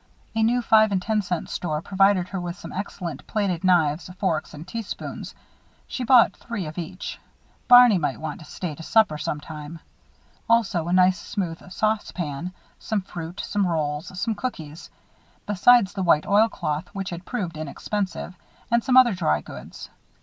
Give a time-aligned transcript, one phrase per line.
[0.33, 4.51] A new five and ten cent store provided her with some excellent plated knives, forks,
[4.55, 5.35] and teaspoons.
[5.85, 7.19] She bought three of each
[7.67, 9.79] Barney might want to stay to supper sometime.
[10.49, 14.89] Also a nice smooth saucepan, some fruit, some rolls, some cookies;
[15.45, 18.33] besides the white oilcloth, which had proved inexpensive;
[18.71, 19.89] and some other drygoods.